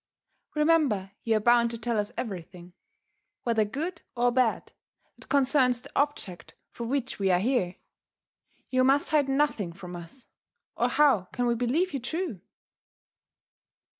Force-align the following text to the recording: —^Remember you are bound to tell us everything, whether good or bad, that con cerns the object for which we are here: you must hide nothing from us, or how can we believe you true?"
—^Remember 0.55 1.11
you 1.23 1.35
are 1.35 1.39
bound 1.39 1.69
to 1.69 1.77
tell 1.77 1.99
us 1.99 2.11
everything, 2.17 2.73
whether 3.43 3.63
good 3.63 4.01
or 4.15 4.31
bad, 4.31 4.71
that 5.19 5.29
con 5.29 5.43
cerns 5.43 5.83
the 5.83 5.91
object 5.95 6.55
for 6.71 6.85
which 6.85 7.19
we 7.19 7.29
are 7.29 7.37
here: 7.37 7.75
you 8.71 8.83
must 8.83 9.09
hide 9.09 9.29
nothing 9.29 9.71
from 9.71 9.95
us, 9.95 10.25
or 10.75 10.89
how 10.89 11.25
can 11.31 11.45
we 11.45 11.53
believe 11.53 11.93
you 11.93 11.99
true?" 11.99 12.41